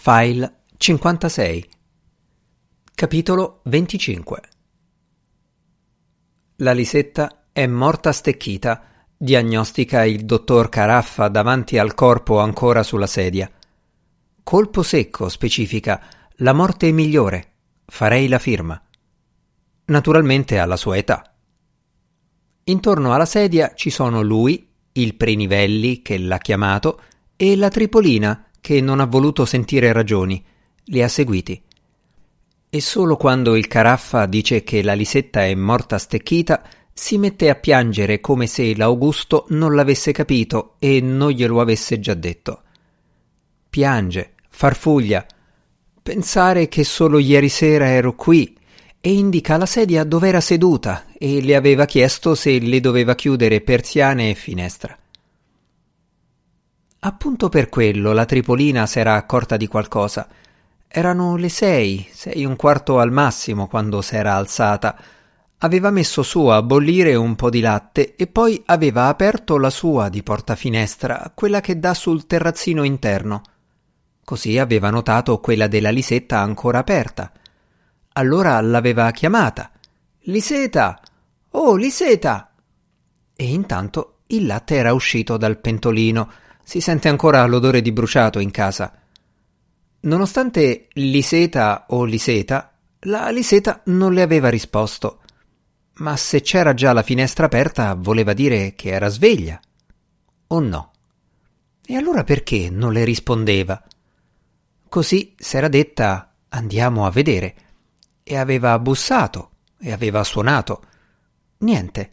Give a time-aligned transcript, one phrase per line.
[0.00, 1.68] File 56
[2.94, 4.40] Capitolo 25
[6.58, 8.84] La Lisetta è morta stecchita,
[9.16, 13.50] diagnostica il dottor Caraffa davanti al corpo ancora sulla sedia.
[14.44, 16.00] Colpo secco, specifica,
[16.36, 17.54] la morte è migliore,
[17.84, 18.80] farei la firma.
[19.86, 21.34] Naturalmente alla sua età.
[22.62, 27.00] Intorno alla sedia ci sono lui, il Prenivelli che l'ha chiamato,
[27.34, 30.44] e la Tripolina che non ha voluto sentire ragioni,
[30.84, 31.60] li ha seguiti.
[32.70, 37.54] E solo quando il Caraffa dice che la Lisetta è morta stecchita, si mette a
[37.54, 42.62] piangere come se l'Augusto non l'avesse capito e non glielo avesse già detto.
[43.70, 45.24] Piange, farfuglia,
[46.02, 48.56] pensare che solo ieri sera ero qui
[49.00, 53.60] e indica la sedia dove era seduta e le aveva chiesto se le doveva chiudere
[53.60, 54.98] persiane e finestra.
[57.00, 60.26] Appunto per quello la Tripolina s'era accorta di qualcosa.
[60.88, 64.96] Erano le sei, sei un quarto al massimo quando s'era alzata.
[65.58, 70.08] Aveva messo su a bollire un po' di latte e poi aveva aperto la sua
[70.08, 73.42] di porta finestra, quella che dà sul terrazzino interno.
[74.24, 77.30] Così aveva notato quella della Lisetta ancora aperta.
[78.14, 79.70] Allora l'aveva chiamata.
[80.22, 81.00] Liseta!
[81.50, 82.52] Oh, Liseta!
[83.36, 86.30] E intanto il latte era uscito dal pentolino
[86.68, 88.92] si sente ancora l'odore di bruciato in casa.
[90.00, 95.20] Nonostante Liseta o Liseta, la Liseta non le aveva risposto.
[95.94, 99.58] Ma se c'era già la finestra aperta, voleva dire che era sveglia.
[100.48, 100.92] O no?
[101.86, 103.82] E allora perché non le rispondeva?
[104.90, 107.54] Così s'era detta andiamo a vedere.
[108.22, 110.82] E aveva bussato, e aveva suonato.
[111.60, 112.10] Niente.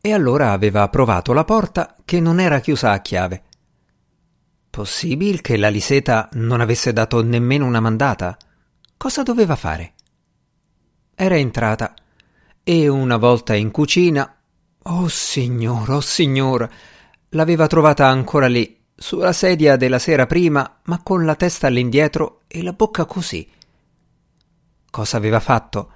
[0.00, 3.42] E allora aveva provato la porta che non era chiusa a chiave.
[4.76, 8.36] Possibile che la Liseta non avesse dato nemmeno una mandata?
[8.98, 9.94] Cosa doveva fare?
[11.14, 11.94] Era entrata
[12.62, 14.36] e una volta in cucina,
[14.82, 16.68] oh signor, oh signor,
[17.30, 22.62] l'aveva trovata ancora lì, sulla sedia della sera prima, ma con la testa all'indietro e
[22.62, 23.48] la bocca così.
[24.90, 25.92] Cosa aveva fatto?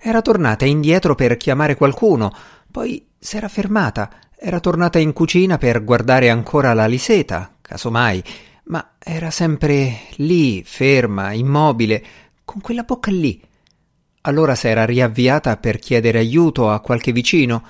[0.00, 2.34] Era tornata indietro per chiamare qualcuno,
[2.68, 8.24] poi s'era fermata, era tornata in cucina per guardare ancora la Liseta, casomai,
[8.64, 12.04] ma era sempre lì, ferma, immobile,
[12.44, 13.40] con quella bocca lì.
[14.22, 17.62] Allora s'era riavviata per chiedere aiuto a qualche vicino,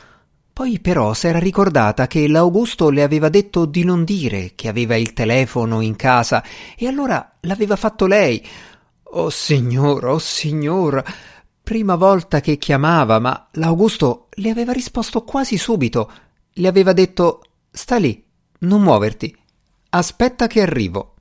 [0.52, 5.12] poi però s'era ricordata che l'Augusto le aveva detto di non dire che aveva il
[5.12, 6.44] telefono in casa
[6.76, 8.44] e allora l'aveva fatto lei.
[9.02, 11.02] Oh signor, oh signor,
[11.60, 16.10] prima volta che chiamava, ma l'Augusto le aveva risposto quasi subito.
[16.52, 18.24] Le aveva detto sta lì,
[18.60, 19.36] non muoverti.
[19.90, 21.14] Aspetta che arrivo.